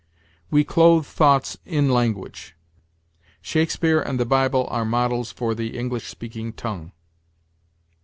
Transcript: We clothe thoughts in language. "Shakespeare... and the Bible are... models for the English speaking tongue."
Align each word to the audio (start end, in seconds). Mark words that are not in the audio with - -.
We 0.49 0.63
clothe 0.63 1.05
thoughts 1.05 1.59
in 1.63 1.91
language. 1.91 2.55
"Shakespeare... 3.39 4.01
and 4.01 4.19
the 4.19 4.25
Bible 4.25 4.65
are... 4.71 4.83
models 4.83 5.31
for 5.31 5.53
the 5.53 5.77
English 5.77 6.07
speaking 6.07 6.53
tongue." 6.53 6.91